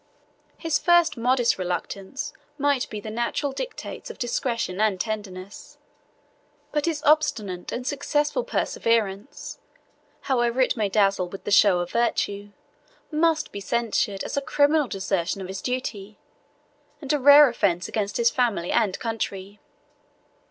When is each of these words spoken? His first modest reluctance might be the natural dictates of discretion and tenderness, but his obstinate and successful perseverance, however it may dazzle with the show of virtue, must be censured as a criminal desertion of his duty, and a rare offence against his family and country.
His 0.57 0.79
first 0.79 1.15
modest 1.15 1.59
reluctance 1.59 2.33
might 2.57 2.89
be 2.89 2.99
the 2.99 3.11
natural 3.11 3.51
dictates 3.51 4.09
of 4.09 4.17
discretion 4.17 4.81
and 4.81 4.99
tenderness, 4.99 5.77
but 6.71 6.87
his 6.87 7.03
obstinate 7.03 7.71
and 7.71 7.85
successful 7.85 8.43
perseverance, 8.43 9.59
however 10.21 10.59
it 10.59 10.75
may 10.75 10.89
dazzle 10.89 11.27
with 11.29 11.43
the 11.43 11.51
show 11.51 11.81
of 11.81 11.91
virtue, 11.91 12.49
must 13.11 13.51
be 13.51 13.59
censured 13.59 14.23
as 14.23 14.35
a 14.35 14.41
criminal 14.41 14.87
desertion 14.87 15.39
of 15.39 15.47
his 15.47 15.61
duty, 15.61 16.17
and 16.99 17.13
a 17.13 17.19
rare 17.19 17.47
offence 17.47 17.87
against 17.87 18.17
his 18.17 18.31
family 18.31 18.71
and 18.71 18.97
country. 18.97 19.59